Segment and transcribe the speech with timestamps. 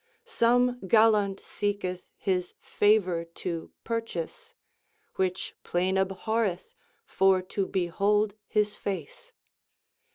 [0.25, 4.55] Some galand seketh his favour to purchase
[5.15, 6.73] Which playne abhorreth
[7.05, 9.31] for to beholde his face.